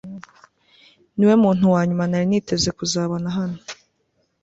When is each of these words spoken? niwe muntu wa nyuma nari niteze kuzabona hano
niwe 1.17 1.35
muntu 1.43 1.63
wa 1.73 1.81
nyuma 1.87 2.03
nari 2.09 2.25
niteze 2.29 2.69
kuzabona 2.77 3.27
hano 3.37 3.57